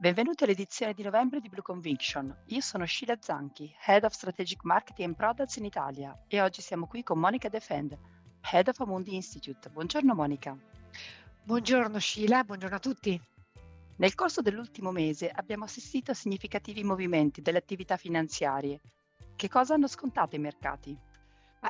Benvenuti 0.00 0.44
all'edizione 0.44 0.94
di 0.94 1.02
novembre 1.02 1.40
di 1.40 1.48
Blue 1.48 1.60
Conviction. 1.60 2.32
Io 2.46 2.60
sono 2.60 2.86
Sheila 2.86 3.16
Zanchi, 3.18 3.74
Head 3.84 4.04
of 4.04 4.12
Strategic 4.12 4.62
Marketing 4.62 5.08
and 5.08 5.16
Products 5.16 5.56
in 5.56 5.64
Italia 5.64 6.16
e 6.28 6.40
oggi 6.40 6.62
siamo 6.62 6.86
qui 6.86 7.02
con 7.02 7.18
Monica 7.18 7.48
Defend, 7.48 7.98
Head 8.52 8.68
of 8.68 8.78
Amundi 8.78 9.16
Institute. 9.16 9.68
Buongiorno 9.68 10.14
Monica. 10.14 10.56
Buongiorno 11.42 11.98
Sheila, 11.98 12.44
buongiorno 12.44 12.76
a 12.76 12.78
tutti. 12.78 13.20
Nel 13.96 14.14
corso 14.14 14.40
dell'ultimo 14.40 14.92
mese 14.92 15.30
abbiamo 15.30 15.64
assistito 15.64 16.12
a 16.12 16.14
significativi 16.14 16.84
movimenti 16.84 17.42
delle 17.42 17.58
attività 17.58 17.96
finanziarie. 17.96 18.80
Che 19.34 19.48
cosa 19.48 19.74
hanno 19.74 19.88
scontato 19.88 20.36
i 20.36 20.38
mercati? 20.38 20.96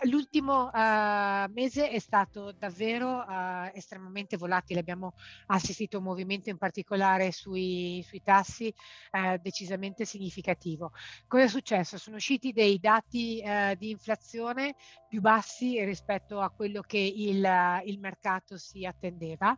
L'ultimo 0.03 0.67
uh, 0.67 1.51
mese 1.51 1.89
è 1.89 1.99
stato 1.99 2.53
davvero 2.53 3.25
uh, 3.27 3.71
estremamente 3.73 4.37
volatile, 4.37 4.81
abbiamo 4.81 5.15
assistito 5.47 5.97
a 5.97 6.01
un 6.01 6.07
movimento 6.07 6.51
in 6.51 6.59
particolare 6.59 7.33
sui, 7.33 8.05
sui 8.07 8.23
tassi 8.23 8.73
uh, 9.13 9.39
decisamente 9.41 10.05
significativo. 10.05 10.93
Cosa 11.27 11.45
è 11.45 11.49
successo? 11.49 11.97
Sono 11.97 12.17
usciti 12.17 12.53
dei 12.53 12.79
dati 12.79 13.43
di 13.79 13.91
inflazione 13.91 14.75
più 15.09 15.21
bassi 15.21 15.83
rispetto 15.85 16.41
a 16.41 16.51
quello 16.51 16.83
che 16.83 16.99
il, 16.99 17.47
il 17.85 17.99
mercato 17.99 18.59
si 18.59 18.85
attendeva 18.85 19.57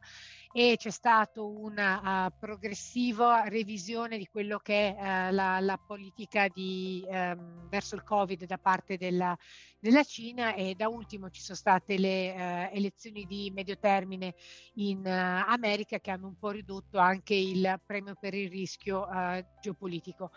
e 0.53 0.77
c'è 0.79 0.91
stata 0.91 1.43
una 1.43 2.33
progressiva 2.39 3.45
revisione 3.49 4.17
di 4.17 4.27
quello 4.27 4.59
che 4.59 4.95
è 4.95 5.31
la, 5.31 5.61
la, 5.61 5.79
politica 5.79 6.47
di, 6.49 7.05
um, 7.07 7.69
verso 7.69 7.95
il 7.95 8.03
Covid 8.03 8.45
da 8.45 8.59
parte 8.59 8.97
della, 8.97 9.37
della, 9.79 10.03
Cina 10.03 10.20
e 10.55 10.75
da 10.75 10.89
ultimo 10.89 11.31
ci 11.31 11.41
sono 11.41 11.57
state 11.57 11.97
le 11.99 12.69
uh, 12.71 12.77
elezioni 12.77 13.25
di 13.25 13.51
medio 13.55 13.79
termine 13.79 14.35
in 14.75 15.07
America 15.07 15.99
che 15.99 16.11
hanno 16.11 16.27
un 16.27 16.37
po' 16.37 16.51
ridotto 16.51 16.99
anche 16.99 17.35
il 17.35 17.81
premio 17.85 18.15
per 18.17 18.35
il 18.35 18.51
rischio 18.51 19.07
geopolitico. 19.59 20.31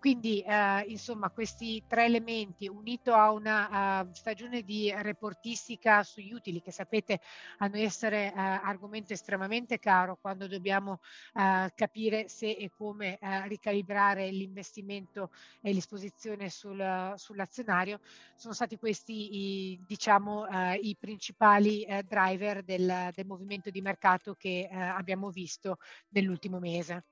Quindi 0.00 0.40
eh, 0.40 0.84
insomma 0.86 1.28
questi 1.28 1.82
tre 1.86 2.06
elementi 2.06 2.66
unito 2.66 3.12
a 3.12 3.32
una 3.32 4.00
uh, 4.00 4.08
stagione 4.14 4.62
di 4.62 4.90
reportistica 4.90 6.02
sugli 6.04 6.32
utili 6.32 6.62
che 6.62 6.72
sapete 6.72 7.20
a 7.58 7.66
noi 7.66 7.82
essere 7.82 8.32
uh, 8.34 8.38
argomento 8.38 9.12
estremamente 9.12 9.78
caro 9.78 10.16
quando 10.18 10.48
dobbiamo 10.48 11.00
uh, 11.34 11.68
capire 11.74 12.28
se 12.28 12.48
e 12.48 12.70
come 12.74 13.18
ricalibrare 13.20 14.30
l'investimento 14.30 15.32
e 15.60 15.74
l'esposizione 15.74 16.48
sul, 16.48 17.12
sull'azionario 17.16 18.00
sono 18.36 18.54
stati 18.54 18.78
questi 18.78 19.72
i, 19.72 19.84
diciamo 19.86 20.46
i 20.80 20.96
principali 20.98 21.86
driver 22.06 22.62
del, 22.62 23.10
del, 23.14 23.26
movimento 23.26 23.68
di 23.68 23.82
mercato 23.82 24.34
che 24.34 24.66
abbiamo 24.70 25.30
visto 25.30 25.76
nell'ultimo 26.08 26.58
mese. 26.58 27.04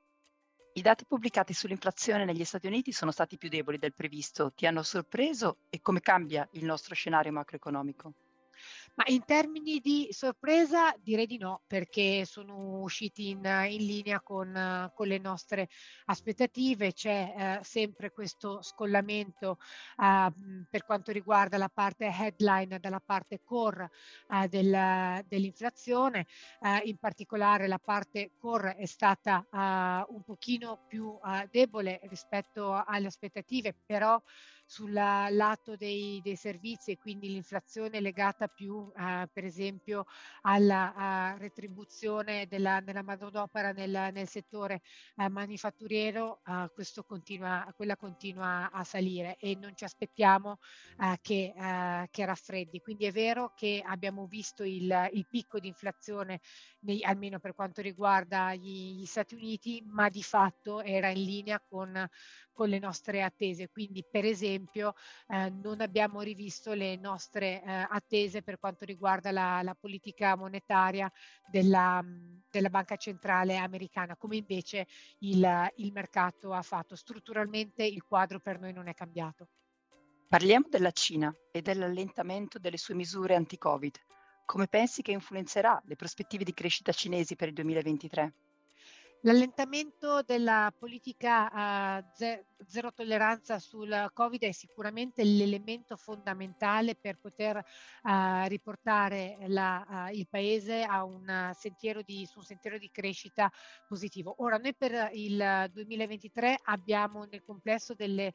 I 0.78 0.80
dati 0.80 1.06
pubblicati 1.06 1.54
sull'inflazione 1.54 2.24
negli 2.24 2.44
Stati 2.44 2.68
Uniti 2.68 2.92
sono 2.92 3.10
stati 3.10 3.36
più 3.36 3.48
deboli 3.48 3.78
del 3.78 3.94
previsto. 3.94 4.52
Ti 4.54 4.64
hanno 4.64 4.84
sorpreso 4.84 5.58
e 5.68 5.80
come 5.80 5.98
cambia 5.98 6.48
il 6.52 6.64
nostro 6.64 6.94
scenario 6.94 7.32
macroeconomico? 7.32 8.14
Ma 8.94 9.04
in 9.06 9.24
termini 9.24 9.78
di 9.78 10.08
sorpresa 10.10 10.94
direi 11.00 11.26
di 11.26 11.38
no, 11.38 11.62
perché 11.66 12.24
sono 12.24 12.80
usciti 12.80 13.30
in, 13.30 13.38
in 13.68 13.86
linea 13.86 14.20
con, 14.20 14.90
con, 14.94 15.06
le 15.06 15.18
nostre 15.18 15.68
aspettative. 16.06 16.92
C'è 16.92 17.58
eh, 17.60 17.64
sempre 17.64 18.10
questo 18.10 18.60
scollamento 18.62 19.58
eh, 19.96 20.32
per 20.68 20.84
quanto 20.84 21.12
riguarda 21.12 21.58
la 21.58 21.68
parte 21.68 22.06
headline 22.06 22.80
dalla 22.80 23.00
parte 23.00 23.40
core 23.44 23.90
eh, 24.30 24.48
del, 24.48 25.24
dell'inflazione. 25.28 26.26
Eh, 26.60 26.88
in 26.88 26.96
particolare 26.96 27.68
la 27.68 27.78
parte 27.78 28.32
core 28.38 28.74
è 28.74 28.86
stata 28.86 29.46
eh, 29.50 29.56
un 30.08 30.22
pochino 30.24 30.84
più 30.88 31.18
eh, 31.24 31.48
debole 31.50 32.00
rispetto 32.04 32.72
alle 32.84 33.06
aspettative, 33.06 33.74
però 33.86 34.20
sul 34.68 34.92
lato 34.92 35.76
dei, 35.76 36.20
dei, 36.22 36.36
servizi 36.36 36.90
e 36.90 36.98
quindi 36.98 37.28
l'inflazione 37.28 38.00
legata 38.00 38.48
più 38.48 38.92
eh, 38.94 39.26
per 39.32 39.42
esempio 39.42 40.04
alla 40.42 41.36
retribuzione 41.38 42.46
della, 42.46 42.82
della 42.82 43.02
manodopera 43.02 43.72
nel, 43.72 44.10
nel 44.12 44.28
settore 44.28 44.82
eh, 45.16 45.28
manifatturiero, 45.30 46.42
eh, 46.46 47.02
continua, 47.06 47.72
quella 47.74 47.96
continua 47.96 48.70
a 48.70 48.84
salire 48.84 49.38
e 49.38 49.56
non 49.58 49.74
ci 49.74 49.84
aspettiamo 49.84 50.58
eh, 51.00 51.18
che, 51.22 51.54
eh, 51.56 52.08
che, 52.10 52.26
raffreddi. 52.26 52.80
Quindi 52.80 53.06
è 53.06 53.10
vero 53.10 53.54
che 53.56 53.82
abbiamo 53.82 54.26
visto 54.26 54.64
il, 54.64 55.08
il 55.12 55.26
picco 55.26 55.58
di 55.58 55.68
inflazione 55.68 56.40
nei, 56.80 57.02
almeno 57.02 57.38
per 57.38 57.54
quanto 57.54 57.80
riguarda 57.80 58.54
gli, 58.54 59.00
gli 59.00 59.06
Stati 59.06 59.34
Uniti, 59.34 59.82
ma 59.86 60.10
di 60.10 60.22
fatto 60.22 60.82
era 60.82 61.08
in 61.08 61.24
linea 61.24 61.58
con 61.58 62.06
con 62.58 62.68
le 62.68 62.80
nostre 62.80 63.22
attese. 63.22 63.68
Quindi, 63.68 64.04
per 64.04 64.24
esempio, 64.24 64.57
eh, 64.66 65.50
non 65.50 65.80
abbiamo 65.80 66.20
rivisto 66.20 66.72
le 66.74 66.96
nostre 66.96 67.62
eh, 67.62 67.86
attese 67.88 68.42
per 68.42 68.58
quanto 68.58 68.84
riguarda 68.84 69.30
la, 69.30 69.60
la 69.62 69.74
politica 69.74 70.36
monetaria 70.36 71.10
della, 71.46 72.04
della, 72.50 72.70
Banca 72.70 72.96
Centrale 72.96 73.56
Americana, 73.56 74.16
come 74.16 74.36
invece 74.36 74.86
il, 75.18 75.72
il 75.76 75.92
mercato 75.92 76.52
ha 76.52 76.62
fatto. 76.62 76.96
Strutturalmente 76.96 77.84
il 77.84 78.02
quadro 78.02 78.40
per 78.40 78.58
noi 78.58 78.72
non 78.72 78.88
è 78.88 78.94
cambiato. 78.94 79.48
Parliamo 80.28 80.66
della 80.68 80.90
Cina 80.90 81.34
e 81.50 81.62
dell'allentamento 81.62 82.58
delle 82.58 82.76
sue 82.76 82.94
misure 82.94 83.34
anti-Covid. 83.34 83.96
Come 84.44 84.66
pensi 84.66 85.02
che 85.02 85.12
influenzerà 85.12 85.80
le 85.84 85.96
prospettive 85.96 86.44
di 86.44 86.54
crescita 86.54 86.92
cinesi 86.92 87.36
per 87.36 87.48
il 87.48 87.54
2023? 87.54 88.47
L'allentamento 89.22 90.22
della 90.22 90.72
politica 90.78 91.98
uh, 91.98 92.04
ze- 92.14 92.46
zero 92.64 92.92
tolleranza 92.92 93.58
sul 93.58 94.10
Covid 94.12 94.42
è 94.42 94.52
sicuramente 94.52 95.24
l'elemento 95.24 95.96
fondamentale 95.96 96.94
per 96.94 97.18
poter 97.18 97.56
uh, 97.56 98.46
riportare 98.46 99.38
la, 99.48 100.06
uh, 100.08 100.14
il 100.14 100.28
Paese 100.28 100.84
a 100.84 101.02
un 101.02 101.50
sentiero 101.52 102.02
di, 102.02 102.26
su 102.26 102.38
un 102.38 102.44
sentiero 102.44 102.78
di 102.78 102.90
crescita 102.92 103.50
positivo. 103.88 104.36
Ora, 104.38 104.56
noi 104.56 104.74
per 104.76 105.10
il 105.14 105.68
2023 105.72 106.60
abbiamo 106.66 107.24
nel 107.24 107.42
complesso 107.42 107.94
delle 107.94 108.32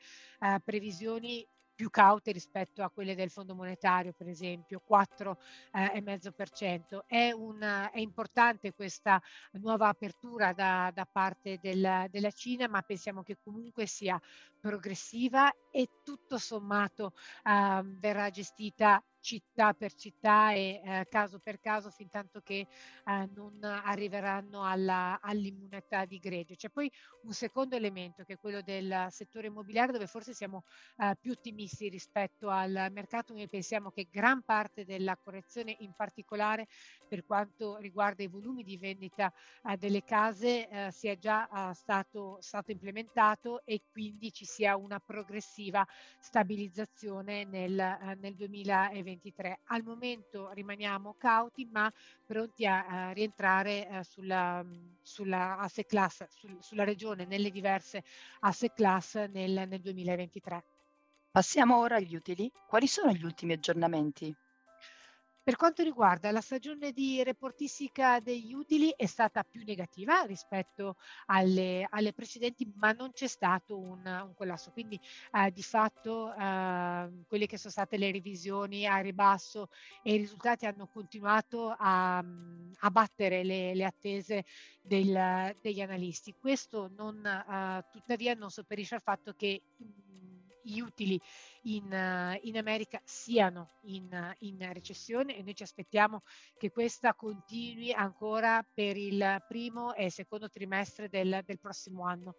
previsioni 0.64 1.48
più 1.76 1.90
caute 1.90 2.32
rispetto 2.32 2.84
a 2.84 2.90
quelle 2.90 3.16
del 3.16 3.30
Fondo 3.30 3.56
Monetario, 3.56 4.14
per 4.14 4.28
esempio, 4.28 4.82
4,5%. 4.88 7.04
Eh, 7.08 7.10
è, 7.28 7.32
un, 7.32 7.60
è 7.92 8.00
importante 8.00 8.74
questa 8.74 9.22
nuova 9.54 9.88
apertura 9.88 10.54
da, 10.54 10.92
da 10.94 11.06
parte 11.06 11.60
del, 11.62 12.08
della 12.10 12.32
Cina, 12.32 12.68
ma 12.68 12.82
pensiamo 12.82 13.24
che 13.24 13.38
comunque 13.44 13.86
sia 13.86 14.20
progressiva 14.60 15.52
e 15.72 15.90
tutto 16.04 16.38
sommato 16.38 17.14
eh, 17.44 17.82
verrà 17.84 18.30
gestita 18.30 19.04
città 19.24 19.74
per 19.74 19.94
città 19.94 20.52
e 20.52 20.82
eh, 20.84 21.08
caso 21.10 21.40
per 21.40 21.60
caso 21.62 21.90
fin 21.90 22.10
tanto 22.10 22.42
che 22.42 22.68
eh, 23.06 23.30
non 23.34 23.58
arriveranno 23.64 24.64
alla, 24.64 25.18
all'immunità 25.22 26.04
di 26.06 26.20
gregge. 26.20 26.56
C'è 26.58 26.70
poi 26.70 26.92
un 27.24 27.32
secondo 27.32 27.76
elemento 27.78 28.24
che 28.26 28.34
è 28.34 28.38
quello 28.38 28.62
del 28.62 29.08
settore 29.10 29.48
immobiliare 29.48 29.94
dove 29.94 30.08
forse 30.08 30.34
siamo 30.34 30.66
eh, 30.98 31.16
più 31.20 31.32
ottimisti 31.32 31.88
rispetto 31.88 32.50
al 32.50 32.90
mercato. 32.92 33.34
Noi 33.34 33.48
pensiamo 33.48 33.92
che 33.92 34.10
gran 34.12 34.44
parte 34.44 34.84
della 34.84 35.16
correzione, 35.16 35.76
in 35.80 35.94
particolare 35.96 36.68
per 37.08 37.26
quanto 37.26 37.78
riguarda 37.78 38.24
i 38.24 38.28
volumi 38.28 38.64
di 38.64 38.78
vendita 38.78 39.32
eh, 39.64 39.78
delle 39.78 40.04
case, 40.04 40.68
eh, 40.68 40.92
sia 40.92 41.18
già 41.18 41.48
eh, 41.48 41.74
stato, 41.74 42.38
stato 42.42 42.72
implementato 42.72 43.64
e 43.64 43.84
quindi 43.90 44.34
ci 44.34 44.44
sia 44.44 44.76
una 44.76 45.00
progressiva 45.00 45.88
stabilizzazione 46.20 47.46
nel, 47.46 48.18
nel 48.20 48.36
2020. 48.36 49.13
2023. 49.14 49.60
Al 49.66 49.84
momento 49.84 50.50
rimaniamo 50.52 51.16
cauti 51.18 51.68
ma 51.72 51.92
pronti 52.26 52.66
a, 52.66 52.86
a 52.86 53.12
rientrare 53.12 53.88
eh, 53.88 54.04
sulla, 54.04 54.64
sulla, 55.02 55.58
asset 55.58 55.88
class, 55.88 56.26
sul, 56.30 56.58
sulla 56.62 56.84
regione, 56.84 57.26
nelle 57.26 57.50
diverse 57.50 58.04
asset 58.42 58.74
class 58.74 59.16
nel, 59.28 59.68
nel 59.68 59.82
2023. 59.82 60.64
Passiamo 61.32 61.78
ora 61.78 61.96
agli 61.96 62.16
utili. 62.16 62.52
Quali 62.68 62.88
sono 62.88 63.12
gli 63.12 63.24
ultimi 63.24 63.54
aggiornamenti? 63.54 64.34
Per 65.44 65.58
quanto 65.58 65.84
riguarda 65.84 66.32
la 66.32 66.40
stagione 66.40 66.94
di 66.94 67.22
reportistica 67.22 68.22
degli 68.22 68.54
utili 68.54 68.94
è 68.96 69.06
stata 69.06 69.44
più 69.44 69.62
negativa 69.66 70.22
rispetto 70.22 70.96
alle, 71.26 71.86
alle 71.90 72.14
precedenti, 72.14 72.72
ma 72.76 72.94
non 72.94 73.12
c'è 73.12 73.28
stato 73.28 73.78
un, 73.78 74.06
un 74.06 74.34
collasso. 74.36 74.72
Quindi 74.72 74.98
eh, 75.34 75.52
di 75.52 75.62
fatto 75.62 76.34
eh, 76.34 77.26
quelle 77.28 77.46
che 77.46 77.58
sono 77.58 77.72
state 77.72 77.98
le 77.98 78.14
revisioni 78.14 78.88
a 78.88 79.00
ribasso 79.00 79.68
e 80.02 80.14
i 80.14 80.18
risultati 80.18 80.66
hanno 80.66 80.88
continuato 80.88 81.76
a, 81.78 82.20
a 82.20 82.90
battere 82.90 83.44
le, 83.44 83.76
le 83.76 83.84
attese 83.84 84.46
del, 84.82 85.58
degli 85.60 85.82
analisti. 85.82 86.34
Questo 86.40 86.90
non, 86.96 87.26
eh, 87.26 87.86
tuttavia 87.92 88.34
non 88.34 88.50
sopperisce 88.50 88.96
al 88.96 89.02
fatto 89.02 89.34
che 89.34 89.62
gli 90.64 90.80
utili 90.80 91.20
in, 91.64 92.40
in 92.42 92.58
America 92.58 93.00
siano 93.04 93.74
in, 93.82 94.36
in, 94.40 94.74
recessione 94.74 95.36
e 95.38 95.44
noi 95.44 95.56
ci 95.56 95.64
aspettiamo 95.64 96.24
che 96.58 96.72
questa 96.72 97.14
continui 97.14 97.92
ancora 97.92 98.66
per 98.74 98.98
il 98.98 99.44
primo 99.48 99.94
e 99.94 100.10
secondo 100.10 100.50
trimestre 100.50 101.10
del, 101.10 101.42
del 101.46 101.60
prossimo 101.60 102.06
anno. 102.06 102.36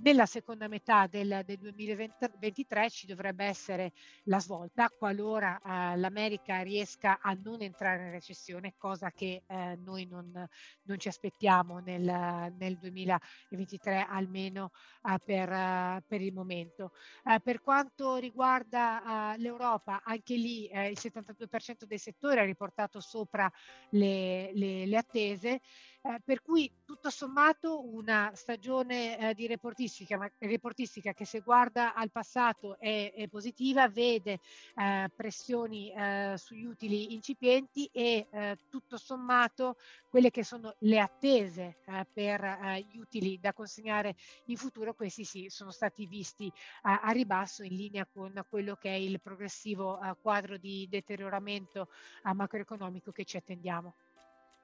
Nella 0.00 0.26
seconda 0.26 0.68
metà 0.68 1.08
del, 1.08 1.42
del 1.44 1.58
2023 1.58 2.88
ci 2.88 3.06
dovrebbe 3.06 3.44
essere 3.44 3.92
la 4.24 4.38
svolta 4.38 4.90
qualora 4.90 5.58
eh, 5.58 5.96
l'America 5.96 6.62
riesca 6.62 7.18
a 7.20 7.36
non 7.42 7.62
entrare 7.62 8.04
in 8.04 8.10
recessione, 8.12 8.74
cosa 8.76 9.10
che 9.10 9.42
eh, 9.44 9.76
noi 9.82 10.06
non, 10.06 10.30
non, 10.82 10.98
ci 11.00 11.08
aspettiamo 11.08 11.80
nel, 11.80 12.02
nel 12.02 12.78
2023 12.78 14.06
almeno 14.08 14.70
eh, 15.02 15.18
per, 15.24 15.50
eh, 15.50 16.04
per, 16.06 16.20
il 16.20 16.32
momento. 16.32 16.92
Eh, 17.24 17.40
per 17.40 17.60
quanto 17.60 18.16
riguarda 18.16 19.34
eh, 19.34 19.38
l'Europa, 19.38 20.02
anche 20.04 20.36
lì 20.36 20.66
il 20.66 20.96
72% 20.96 21.84
dei 21.86 21.98
settori 21.98 22.38
ha 22.38 22.44
riportato 22.44 23.00
sopra 23.00 23.50
le, 23.90 24.52
le, 24.54 24.86
le 24.86 24.96
attese 24.96 25.60
eh, 26.00 26.20
per 26.24 26.42
cui 26.42 26.70
tutto 26.84 27.10
sommato 27.10 27.84
una 27.84 28.30
stagione 28.34 29.18
eh, 29.18 29.34
di 29.34 29.46
reportistica, 29.48 30.16
ma, 30.16 30.30
reportistica, 30.38 31.12
che 31.12 31.24
se 31.24 31.40
guarda 31.40 31.92
al 31.94 32.10
passato 32.10 32.78
è, 32.78 33.12
è 33.14 33.26
positiva, 33.28 33.88
vede 33.88 34.38
eh, 34.76 35.10
pressioni 35.14 35.92
eh, 35.92 36.34
sugli 36.36 36.64
utili 36.64 37.14
incipienti 37.14 37.90
e 37.92 38.28
eh, 38.30 38.58
tutto 38.68 38.96
sommato 38.96 39.76
quelle 40.08 40.30
che 40.30 40.44
sono 40.44 40.74
le 40.80 41.00
attese 41.00 41.76
per 42.12 42.80
gli 42.90 42.98
utili 42.98 43.38
da 43.38 43.52
consegnare 43.52 44.16
in 44.46 44.56
futuro, 44.56 44.94
questi 44.94 45.24
sì 45.24 45.48
sono 45.50 45.70
stati 45.70 46.06
visti 46.06 46.50
a 46.82 47.10
ribasso 47.10 47.62
in 47.62 47.74
linea 47.74 48.06
con 48.06 48.32
quello 48.48 48.76
che 48.76 48.88
è 48.88 48.96
il 48.96 49.20
progressivo 49.20 49.98
quadro 50.22 50.56
di 50.56 50.86
deterioramento 50.88 51.88
macroeconomico 52.22 53.12
che 53.12 53.24
ci 53.24 53.36
attendiamo. 53.36 53.94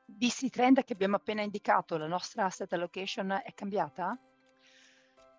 I 0.06 0.51
trend 0.51 0.85
che 0.85 0.93
abbiamo 0.93 1.17
appena 1.17 1.43
indicato, 1.43 1.97
la 1.97 2.06
nostra 2.06 2.45
asset 2.45 2.73
allocation 2.73 3.31
è 3.43 3.53
cambiata? 3.55 4.19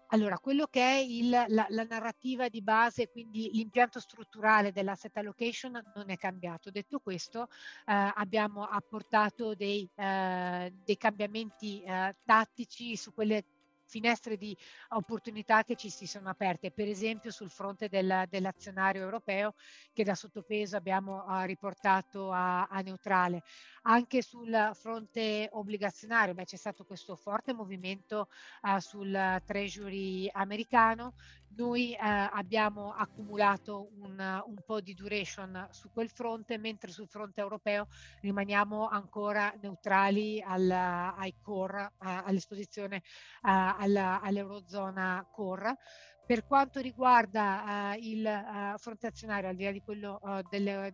Allora, 0.10 0.38
quello 0.38 0.68
che 0.68 0.82
è 0.82 0.98
il, 0.98 1.30
la, 1.30 1.66
la, 1.70 1.84
narrativa 1.84 2.48
di 2.48 2.62
base, 2.62 3.10
quindi 3.10 3.50
l'impianto 3.52 4.00
strutturale 4.00 4.72
dell'asset 4.72 5.18
allocation 5.18 5.82
non 5.96 6.10
è 6.10 6.18
cambiato. 6.18 6.70
Detto 6.70 7.00
questo, 7.00 7.48
eh, 7.86 8.12
abbiamo 8.14 8.64
apportato 8.64 9.56
dei, 9.56 9.90
eh, 9.96 10.74
dei 10.84 10.98
cambiamenti 10.98 11.82
eh, 11.82 12.16
tattici 12.24 12.96
su 12.96 13.14
quelle 13.14 13.46
finestre 13.86 14.38
di 14.38 14.56
opportunità 14.90 15.64
che 15.64 15.76
ci 15.76 15.90
si 15.90 16.06
sono 16.08 16.30
aperte, 16.30 16.72
per 16.72 16.88
esempio 16.88 17.32
sul 17.32 17.50
fronte 17.50 17.88
del, 17.88 18.26
dell'azionario 18.30 19.02
europeo 19.02 19.54
che 19.94 20.04
da 20.04 20.16
sottopeso 20.16 20.76
abbiamo 20.76 21.24
uh, 21.26 21.46
riportato 21.46 22.32
a, 22.32 22.66
a, 22.66 22.82
neutrale. 22.82 23.44
Anche 23.84 24.22
sul 24.22 24.72
fronte 24.74 25.50
obbligazionario 25.52 26.34
beh, 26.34 26.46
c'è 26.46 26.58
stato 26.58 26.86
questo 26.86 27.16
forte 27.16 27.54
movimento 27.54 28.30
uh, 28.62 28.80
sul 28.80 29.42
treasury 29.46 30.30
americano, 30.34 31.14
noi 31.56 31.94
eh, 31.94 31.98
abbiamo 32.00 32.94
accumulato 32.94 33.90
un, 34.00 34.19
un, 34.46 34.56
po' 34.66 34.81
di 34.81 34.94
duration 34.94 35.68
su 35.72 35.90
quel 35.92 36.10
fronte, 36.10 36.57
mentre 36.57 36.92
sul 36.92 37.07
fronte 37.07 37.42
europeo 37.42 37.88
rimaniamo 38.22 38.88
ancora 38.88 39.54
neutrali 39.62 40.42
al, 40.42 40.69
ai 40.69 41.36
core, 41.42 41.94
eh, 42.02 42.22
all'esposizione 42.25 42.98
eh, 42.98 43.02
alla, 43.42 44.22
all'Eurozona 44.22 45.28
core. 45.31 45.78
Per 46.25 46.44
quanto 46.48 46.80
riguarda 46.80 47.94
uh, 47.94 48.00
il 48.00 48.25
uh, 48.25 48.80
fronte 48.80 49.06
azionario, 49.06 49.48
al 49.48 49.56
di 49.56 49.63
là 49.63 49.72
di 49.72 49.81
quello 49.81 50.18
uh, 50.24 50.42
delle, 50.50 50.92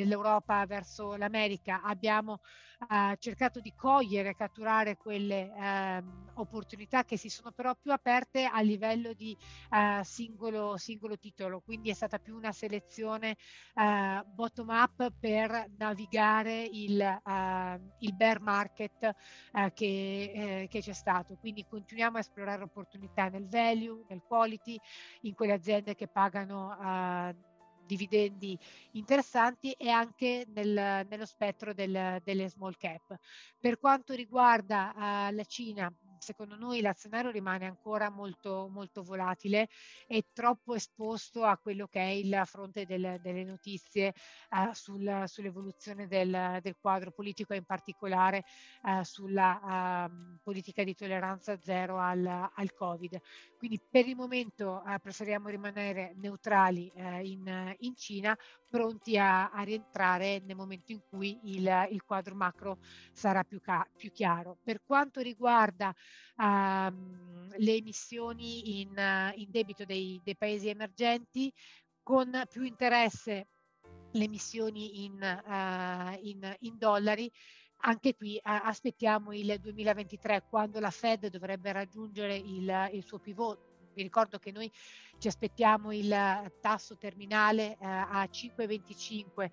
dell'Europa 0.00 0.64
verso 0.66 1.14
l'America, 1.16 1.82
abbiamo 1.82 2.40
eh, 2.88 3.16
cercato 3.18 3.60
di 3.60 3.74
cogliere, 3.74 4.34
catturare 4.34 4.96
quelle 4.96 5.52
eh, 5.54 6.02
opportunità 6.34 7.04
che 7.04 7.16
si 7.16 7.28
sono 7.28 7.52
però 7.52 7.74
più 7.74 7.92
aperte 7.92 8.44
a 8.44 8.60
livello 8.60 9.12
di 9.12 9.36
eh, 9.70 10.00
singolo, 10.02 10.76
singolo 10.76 11.18
titolo, 11.18 11.60
quindi 11.60 11.90
è 11.90 11.94
stata 11.94 12.18
più 12.18 12.36
una 12.36 12.52
selezione 12.52 13.36
eh, 13.74 14.22
bottom 14.26 14.68
up 14.68 15.12
per 15.18 15.70
navigare 15.76 16.62
il, 16.62 17.00
eh, 17.00 17.80
il 17.98 18.14
bear 18.14 18.40
market 18.40 19.02
eh, 19.52 19.72
che, 19.74 20.66
che 20.70 20.80
c'è 20.80 20.92
stato. 20.92 21.36
Quindi 21.36 21.66
continuiamo 21.68 22.16
a 22.16 22.20
esplorare 22.20 22.62
opportunità 22.62 23.28
nel 23.28 23.46
value, 23.46 24.04
nel 24.08 24.22
quality, 24.26 24.78
in 25.22 25.34
quelle 25.34 25.52
aziende 25.52 25.94
che 25.94 26.08
pagano 26.08 26.76
dividendi 27.90 28.56
interessanti 28.92 29.72
e 29.72 29.88
anche 29.88 30.46
nel, 30.54 31.06
nello 31.08 31.26
spettro 31.26 31.74
del, 31.74 32.20
delle 32.22 32.48
small 32.48 32.76
cap. 32.76 33.18
Per 33.58 33.78
quanto 33.78 34.14
riguarda 34.14 34.92
uh, 34.94 35.34
la 35.34 35.44
Cina, 35.44 35.92
secondo 36.20 36.54
noi 36.56 36.80
l'azionario 36.80 37.30
rimane 37.30 37.66
ancora 37.66 38.10
molto, 38.10 38.68
molto 38.70 39.02
volatile 39.02 39.68
e 40.06 40.26
troppo 40.32 40.74
esposto 40.74 41.44
a 41.44 41.56
quello 41.56 41.86
che 41.86 42.00
è 42.00 42.10
il 42.10 42.42
fronte 42.44 42.84
del, 42.84 43.18
delle 43.22 43.44
notizie 43.44 44.14
uh, 44.50 44.72
sul, 44.72 45.24
sull'evoluzione 45.26 46.06
del, 46.06 46.58
del, 46.60 46.76
quadro 46.78 47.10
politico 47.10 47.54
e 47.54 47.56
in 47.56 47.64
particolare 47.64 48.44
uh, 48.82 49.02
sulla 49.02 50.06
uh, 50.08 50.38
politica 50.42 50.84
di 50.84 50.94
tolleranza 50.94 51.58
zero 51.60 51.98
al, 51.98 52.26
al, 52.26 52.74
Covid. 52.74 53.20
Quindi 53.56 53.80
per 53.90 54.06
il 54.06 54.14
momento 54.14 54.82
uh, 54.84 54.98
preferiamo 55.00 55.48
rimanere 55.48 56.14
neutrali 56.16 56.90
uh, 56.94 57.24
in, 57.24 57.74
in, 57.80 57.96
Cina, 57.96 58.36
pronti 58.68 59.18
a, 59.18 59.50
a, 59.50 59.62
rientrare 59.62 60.40
nel 60.44 60.56
momento 60.56 60.92
in 60.92 61.00
cui 61.08 61.38
il, 61.44 61.88
il 61.90 62.02
quadro 62.04 62.34
macro 62.34 62.78
sarà 63.12 63.42
più, 63.42 63.60
ca- 63.60 63.86
più 63.96 64.12
chiaro. 64.12 64.58
Per 64.62 64.82
quanto 64.84 65.20
riguarda 65.20 65.94
uh, 66.36 66.92
le 67.56 67.74
emissioni 67.74 68.80
in, 68.80 69.32
in 69.34 69.50
debito 69.50 69.84
dei, 69.84 70.20
dei 70.22 70.36
paesi 70.36 70.68
emergenti, 70.68 71.52
con 72.02 72.42
più 72.48 72.62
interesse 72.62 73.48
le 74.12 74.24
emissioni 74.24 75.04
in, 75.04 75.20
uh, 75.20 76.26
in, 76.26 76.56
in 76.60 76.78
dollari. 76.78 77.30
Anche 77.82 78.14
qui 78.14 78.34
uh, 78.36 78.40
aspettiamo 78.42 79.32
il 79.32 79.58
2023 79.58 80.44
quando 80.48 80.80
la 80.80 80.90
Fed 80.90 81.28
dovrebbe 81.28 81.72
raggiungere 81.72 82.36
il, 82.36 82.90
il 82.92 83.02
suo 83.04 83.18
pivot 83.18 83.69
vi 84.00 84.06
ricordo 84.06 84.38
che 84.38 84.50
noi 84.50 84.72
ci 85.18 85.28
aspettiamo 85.28 85.92
il 85.92 86.10
tasso 86.60 86.96
terminale 86.96 87.72
eh, 87.72 87.76
a 87.80 88.24
5,25 88.24 89.42
eh, 89.42 89.50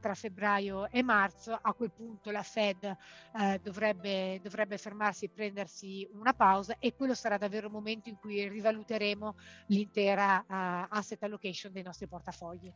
tra 0.00 0.14
febbraio 0.14 0.90
e 0.90 1.04
marzo. 1.04 1.56
A 1.60 1.72
quel 1.72 1.92
punto 1.92 2.32
la 2.32 2.42
Fed 2.42 2.82
eh, 2.84 3.60
dovrebbe, 3.62 4.40
dovrebbe 4.42 4.76
fermarsi 4.76 5.26
e 5.26 5.30
prendersi 5.30 6.08
una 6.14 6.34
pausa 6.34 6.76
e 6.80 6.96
quello 6.96 7.14
sarà 7.14 7.38
davvero 7.38 7.68
il 7.68 7.72
momento 7.72 8.08
in 8.08 8.16
cui 8.16 8.48
rivaluteremo 8.48 9.36
l'intera 9.66 10.40
eh, 10.40 10.86
asset 10.90 11.22
allocation 11.22 11.72
dei 11.72 11.84
nostri 11.84 12.08
portafogli. 12.08 12.72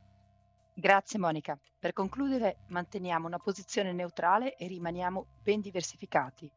Grazie 0.73 1.19
Monica. 1.19 1.59
Per 1.79 1.93
concludere, 1.93 2.59
manteniamo 2.69 3.27
una 3.27 3.39
posizione 3.39 3.93
neutrale 3.93 4.55
e 4.55 4.69
rimaniamo 4.69 5.27
ben 5.43 5.61
diversificati 5.61 6.49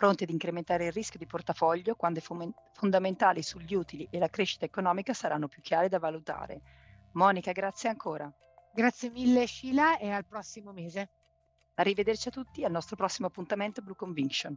pronti 0.00 0.22
ad 0.22 0.30
incrementare 0.30 0.86
il 0.86 0.92
rischio 0.92 1.18
di 1.18 1.26
portafoglio 1.26 1.94
quando 1.94 2.20
i 2.20 2.54
fondamentali 2.72 3.42
sugli 3.42 3.74
utili 3.74 4.08
e 4.10 4.18
la 4.18 4.30
crescita 4.30 4.64
economica 4.64 5.12
saranno 5.12 5.46
più 5.46 5.60
chiari 5.60 5.90
da 5.90 5.98
valutare. 5.98 6.62
Monica, 7.12 7.52
grazie 7.52 7.90
ancora. 7.90 8.32
Grazie 8.72 9.10
mille 9.10 9.46
Sheila 9.46 9.98
e 9.98 10.08
al 10.08 10.24
prossimo 10.24 10.72
mese. 10.72 11.10
Arrivederci 11.74 12.28
a 12.28 12.30
tutti 12.30 12.64
al 12.64 12.70
nostro 12.70 12.96
prossimo 12.96 13.26
appuntamento 13.26 13.82
Blue 13.82 13.94
Conviction. 13.94 14.56